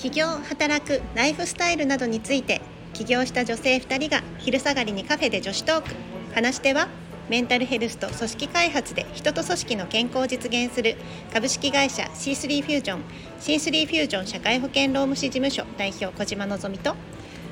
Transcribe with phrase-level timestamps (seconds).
[0.00, 2.62] 起業働くライフスタイルなどについて
[2.94, 5.90] 起業した女性2人が昼下がりにカフェで女子トーク。
[6.34, 6.88] 話し手は
[7.28, 10.96] メンタルヘルスと組織開発で人と組織の健康を実現する
[11.34, 13.02] 株式会社 C3 フュージョン
[13.40, 16.96] C3 フュージョン社会保険労務士事務所代表小島のぞみと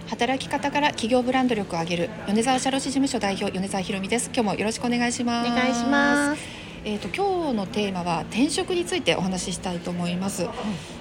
[0.09, 4.31] 働き方から企業ブランド力を上げる米沢社労士事務所代表米沢ひろみです。
[4.33, 5.51] 今日もよろしくお願いします。
[5.51, 10.49] お願いしますえーと、今日のテーマは転職についてお話ししたいと思います、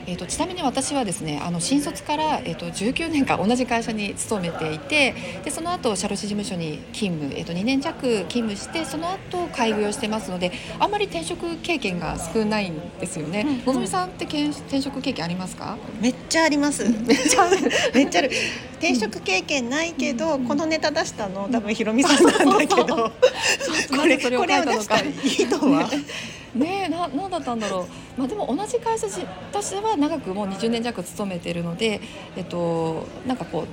[0.05, 5.13] えーと、ちなみに私はですねあの新卒から、えーと、19年間同じ会社に勤めていて
[5.43, 15.77] でその後社労士事務所に勤務、えー、と2年弱勤務してその後開業してますのであんまり転職経験が少ないんですよね、うんうん、のぞみさんって転職経験ありますか？
[16.01, 16.83] めっちゃあります。
[16.83, 17.49] めっちゃ
[17.93, 18.31] めっちゃある
[18.79, 21.49] 転職経験ないけど、うん、このネタ出したの？
[21.51, 23.11] 多分ひろみさんなんだけど。
[23.95, 25.09] これこれを出したい。
[25.09, 25.89] いとは？
[26.55, 26.87] ね。
[26.89, 27.87] な何だったんだろ
[28.17, 29.07] う、まあ、でも同じ会社
[29.51, 32.01] 私は長くもう20年弱勤めてるので、
[32.35, 33.67] えっと、なんかこう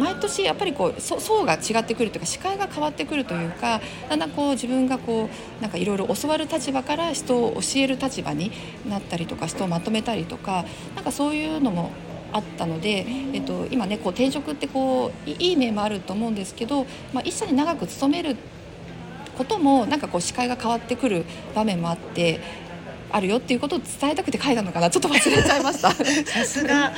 [0.00, 5.28] 毎年やっぱりこう層が違ってくるというか視界が変わってくるというかだんだんこう自分がこ
[5.58, 8.50] うなんかいろいろ教わる立場から人を教える立場に
[8.88, 10.64] なったりとか人をまとめたりとか
[10.96, 11.92] なんかそういうのも
[12.34, 18.36] あったので、えっと、今ねこう転職ってこういい面もあると思うんですけど、まあ、一社に長く勤める
[19.38, 21.24] こともなんかこう視界が変わってくる
[21.54, 22.40] 場面もあって
[23.12, 24.90] あるよっていうことを伝えたくて書いたのかな。
[24.90, 25.92] ちょっと忘れちゃいました。
[25.92, 26.92] さすが。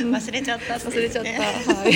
[0.00, 1.74] 忘れちゃった、ね、忘れちゃった。
[1.74, 1.94] はい。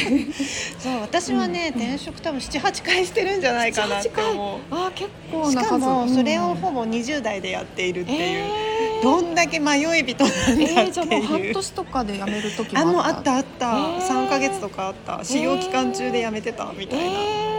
[0.78, 4.61] そう私はね、うん、転職多分七八回してるんじゃないかなって思う。
[4.70, 8.69] あ結構しかもそれをほぼ20代でやっているっていう、えー、
[9.02, 13.16] どんだけ迷い人なんだっていう、えー、じゃあもう半年とかで辞める時もあった？
[13.16, 15.24] あったあった、えー、3か月とかあった。
[15.24, 17.08] 使用期間中で辞めてたみたいな、え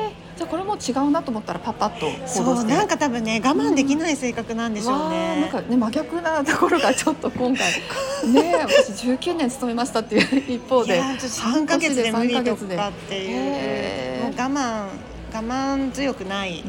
[0.08, 0.38] ー。
[0.38, 7.67] じゃこれも違うなと思ったらパパッとそうなんか多分ね我慢できない性格なんでしょうね、うん、なんかね真逆なところがちょっと今回。
[8.34, 11.02] ね私19年勤めましたっていう一方で。
[11.02, 14.24] 3か月で無理とかっていう。
[14.24, 14.85] もう我慢
[15.34, 16.64] 我慢強くない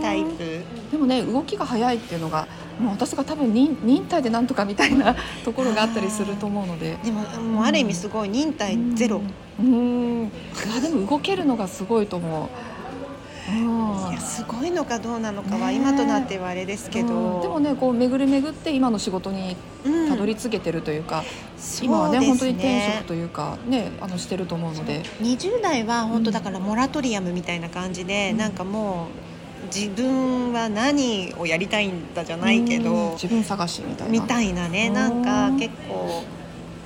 [0.00, 0.62] タイプ。
[0.90, 2.46] でもね動きが早いっていうのが
[2.78, 6.96] もう私が多分忍忍耐でなんとかみたいなところがあったりすると思うので。
[7.04, 9.20] でももうある意味すごい忍耐ゼロ。
[9.58, 10.22] うん。
[10.24, 12.48] いやでも動けるのがすごいと思う
[13.50, 19.56] いやすごいのかどうなのかは今となってはあれですけど、うん、でもねこう巡り巡って今の仕事に
[20.08, 21.24] たどり着けてるというか、
[21.80, 25.02] うん、今はね、ね、本当に転職というかねあのしてると思うので。
[25.20, 29.08] 20代は本当だからモラトリアムみたいな感じで、うん、なんかも
[29.64, 34.12] う自分は何をやりたいんだじゃないけど、自分探しみたいな。
[34.12, 36.24] みたいなねなんか結構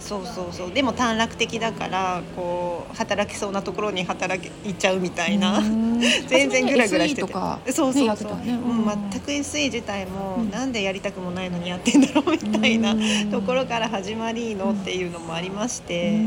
[0.02, 0.72] そうそうそう。
[0.72, 5.62] でも短絡的だからこう働きそうなところに働き行っちゃうみたいな。
[6.26, 7.32] 全然グラグラしてて。
[7.32, 12.94] そうそうそう、ね、うん、全く SE 自体も、うん、なんでやりたくもないのにやってんだろうみたいな
[13.30, 16.18] ところから始まりのっていうのもありまして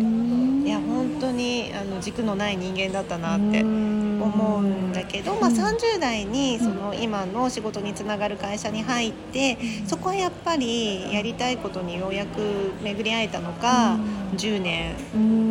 [0.66, 13.98] いや本当にあの軸のない人間だったなって思うんだけど、まあ、30代にその今の仕事につながる会社に入ってそこはやっぱりやりたいことにようやく巡り会えたのか
[14.36, 14.96] 10年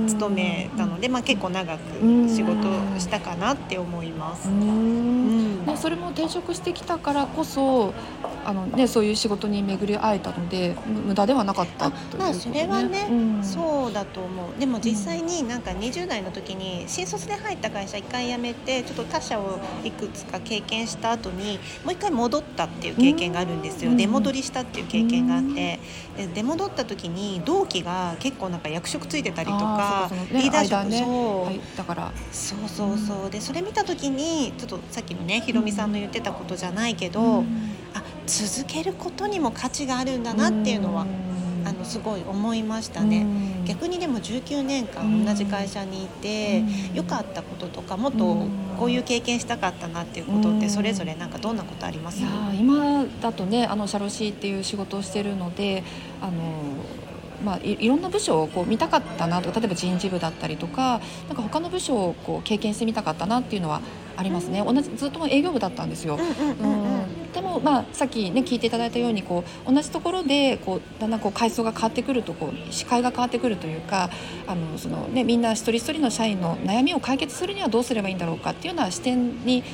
[0.09, 1.81] 勤めたので、まあ、結構長く
[2.29, 2.63] 仕事
[2.99, 4.49] したかなって思います。
[4.49, 7.95] ね、それも転職してきたからこそ
[8.45, 14.61] あの、ね、そういう仕事に巡り会えたので無駄ではなかったという、ね、まあそれはね、うん、そうだと思う。
[14.61, 25.81] でも実際になんか20代の時に新卒で入った会社1回辞めてちょっと他社をいくつか経験した後にもう1回戻ったっていう経験があるんですよ、うん、出戻りしたっていう経験があって、
[26.17, 32.13] で出戻った時に同期が結構なんか役職ついてたりとか、ね、リーダー職、ね、そう、はい、だから。
[32.33, 33.31] そうそうそう。
[33.31, 37.45] でそれ見た時にちょっとさっきのねひろみさんの言ってたことじゃないけど、うん、あ
[38.27, 41.07] 続けることにも価値があるんだなっていうのは、
[41.67, 43.27] あのすごい思いましたね。
[43.65, 48.47] 逆にでも19年間同じ会社にいて良かったこととかもっと
[48.79, 52.23] こういう経験したかったなっていうことってそれぞれなんかどんなことあります？
[52.59, 55.83] 今だとねあの社労士っていう仕事をしてるので
[56.21, 56.33] あの
[57.45, 63.83] まあ、いいろんな部署をこう見たかったなとか例えば人事部だったりとかなんか他の部署をこう経験してみたかったなっていうのは
[64.17, 64.63] ありますね。
[64.65, 66.19] 同じずっと営業部だったんですよ。
[67.33, 74.11] でも、まあ、さっき、ね、聞いていただいたようにこう同じところでこうだんだんこう階層が変わってくるとこう視界が変わってくるというか
[74.47, 79.65] あのその、ね、みんな一人一人の社員の悩みを解決するにはどうすればいいんだろうかっていうような視点に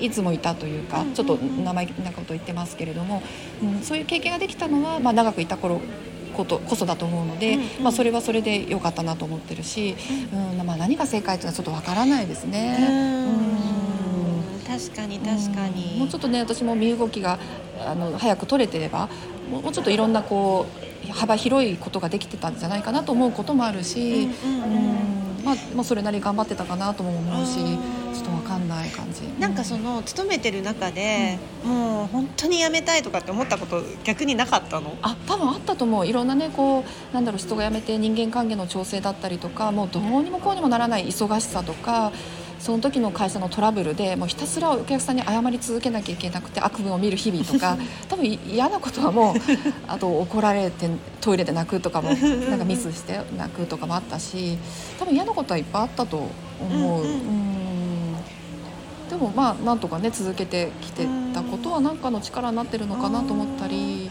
[0.00, 3.22] いつもいたというかちょっと生意気なこと言ってますけれども、
[3.62, 5.80] うん、そういう経験ができたのは、まあ、長くいた頃
[6.32, 9.94] ことこそだと思うので、うんうん、まあ、それはそれで良かったなと思ってるし、
[10.32, 10.66] うん。
[10.66, 12.78] まあ、何が正解というのはちょっとわからないですね。
[14.72, 17.38] 確かに確かに、もうちょっとね私も身動きが
[17.86, 19.08] あの早く取れてれば
[19.50, 20.66] もうちょっといろんなこ
[21.08, 27.58] う幅広いことができてたんじゃないかなと思うこともあるし、うんまあ、まあそれなり頑張ってたかなとも思うし。
[28.12, 29.22] ちょっとわかんない感じ。
[29.40, 34.94] なんかその勤めてる中で、うん、もう本当に辞めたいとかって思ったこと逆になかったの？
[35.00, 36.06] あ、多分あったと思う。
[36.06, 42.12] いろんなねこうなんだろう人が辞めて人間関係の調整だったりとか、もうどうにもこうにもならない忙しさとか。
[42.62, 47.76] その時の会社のトラブルでもうひたすらお客さんに謝り続けなきゃいけなくて悪夢を見る日々とか
[48.08, 49.36] 多分嫌なことはもう
[49.88, 50.88] あと怒られて
[51.20, 54.56] トイレで泣くとかもなんかミスして泣くとかもあったし
[54.96, 56.28] 多分嫌なことはいっぱいあったと
[56.60, 57.02] 思う。
[57.02, 57.52] うん、うん
[59.10, 64.08] でもまあなんとかね続けてきてたことは何かの力になってるのかなと思ったり。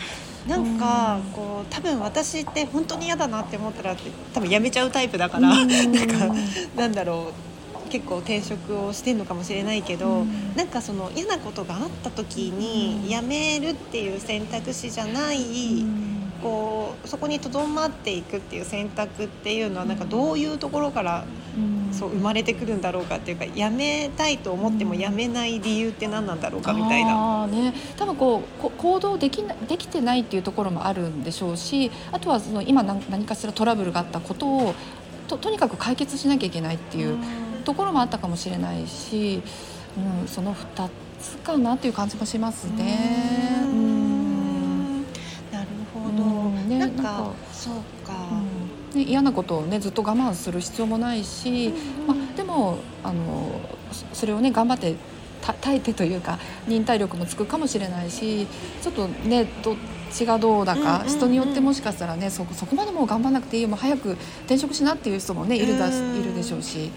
[0.48, 3.96] なんかこう多分私って本当に嫌だなって思ったら
[4.34, 6.36] 多分やめちゃうタイプだから、なんか
[6.76, 7.51] なんだろう
[7.92, 21.26] 結構転職をしてんのかもしれないけど、うん、なんかその嫌なことがあった時に辞めるっていう選択肢じゃない、うん、こうそこにとどまっていくっていう選択っていうのはなんかどういうところから
[21.92, 27.46] そう生まれてくるんだろうかっていうかやめたいと思ってもやめない理由って何なんだろうかみたいな。
[27.48, 34.74] ね、多分こう行動できなできてないっていうところもあるんでしょうしあとはその今何かしらトラブルがあったことを
[35.28, 37.18] ととにかく解決しなきゃいけないっていう
[37.62, 39.42] ところもあったかもしれないし、
[40.22, 43.64] うん、その2つかなっていう感じもしますね。
[43.64, 45.02] うん。
[45.52, 47.74] なるほど、うん、ね、なんかそう
[48.06, 48.14] か、
[48.94, 49.00] うん。
[49.00, 51.74] ね、嫌なことをねずっと我慢する必要もないし、
[52.08, 53.62] まあ、でもあの
[54.14, 54.96] それをね頑張って
[55.62, 56.38] 耐えてというか
[56.68, 58.46] 忍耐力もつくかもしれないし
[58.82, 59.76] ちょっとねどっ
[60.12, 64.12] ちがどうだか、人によってもしかしたらねそそこまでもう頑張らなくていいよもう早く
[64.42, 65.92] 転職しなっていう人もねいるだ、い
[66.22, 66.92] るでしょうし。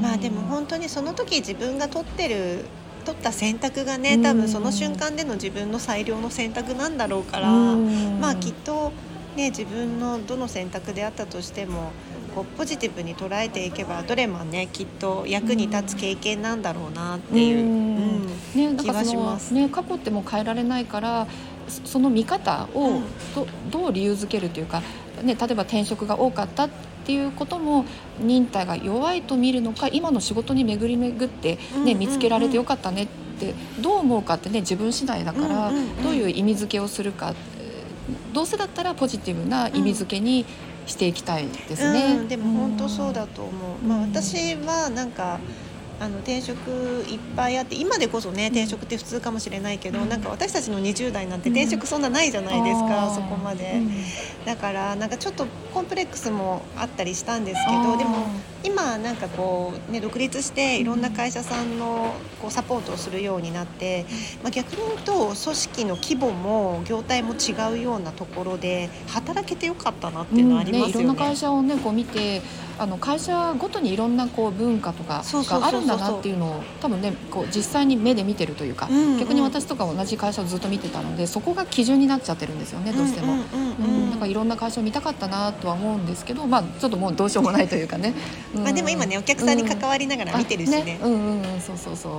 [0.00, 2.64] まあでも本当にその時自分が取ってる
[3.04, 8.92] 取った選択がね多分その瞬間での自分の最良の選択なんだろうから、まあきっと
[9.36, 11.90] ね、自分のどの選択であったとしても
[12.34, 18.26] こうポジティブに捉えていけばどれもねきっと役に立つ経験なんだろうなっていう、うん。
[18.26, 19.52] ね、気はします。
[19.52, 21.26] ね、過去っても変えられないから
[21.84, 23.00] その見方を
[23.34, 24.82] ど,、どう理由づけるというか、
[25.22, 27.84] ね、例えば転職が多かったっていうことも
[28.20, 33.06] 忍耐が弱いと見るのか今の仕事に巡り巡って、ね見つけられてよかったねっ
[33.38, 35.72] てどう思うかってね自分次第だから、
[36.02, 37.34] どういう意味付けをするか
[38.32, 40.44] どうせだったらポジティブな意味付けに
[40.86, 42.16] していきたいですね。
[42.18, 43.86] うん、でも本当そうだと思う。
[43.86, 45.40] まあ私はなんか。
[46.00, 46.58] あの転職
[47.08, 53.90] いっぱいあって今でこそね転職って普通かもしれないけど、うん、なんか私たちの20代なんて転職そんなないじゃないですか、うん、そこまで、うん、
[54.44, 58.26] だからなんかちょっとコンプレックスもあったりしたんですけどでも
[58.64, 64.06] 今なんかこうね独立していろんな会社さんのこうサポートをするようになって、
[64.42, 70.92] まあ、逆に言うと組織の規模も業態も違うようなところで働けてよかったなっていうのはありますよね。
[70.94, 72.42] ねいろんな会社をねこう見て
[72.78, 83.36] あの会社ごとにいろんなこう文化とかがあるんだなっていうのを多分ねこう実際に目で見てるというか、うんうん、逆に私とか同じ会社をずっと見てたのでそこが基準になっちゃってるんですよねどうしても。
[83.36, 83.44] なん
[84.24, 88.14] かいろんな会社を見たかったなとは思うんですけど、まあ、ちょっともうどうしようもないというかね。
[88.54, 90.98] うん、まあでも今ねお客さんに関わりながら見てるしね。
[91.02, 92.12] うん、うんうんそうそうそう。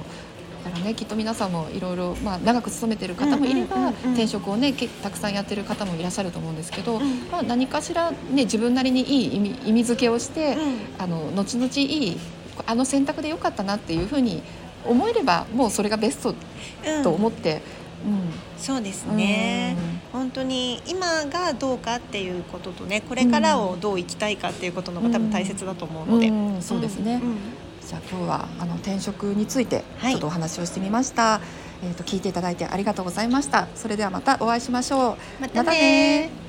[0.63, 4.73] だからねきっと皆さんもいろいろ、まあ、長く勤めてる方もいれば、転職をね
[5.03, 7.00] たくさんやってる方もいらっしゃると思うんですけど、
[7.31, 10.57] まあ、何かしら、ね、自分なりにいい意味意味付けをして、
[10.97, 12.17] あの後々いい
[12.65, 14.41] あの選択でよかったなっていうふうに
[14.85, 16.35] 思えればもうそれがベスト
[17.03, 17.55] と思って。
[17.55, 17.85] うん、
[18.57, 19.75] そうですね、
[20.13, 27.21] うん、本当に今がどうかっていうこととねこれからをどう生きたいかっていうことのが多分大切だと思うので、うん、そうですね、
[27.85, 31.41] じゃあ今日はあの転職についてちょっとお話をしてみました、は
[31.83, 33.67] い、えっ、ー、と聞いていただいてありがとうございました。
[33.75, 35.41] それではまたお会いしましょう。
[35.41, 36.44] またね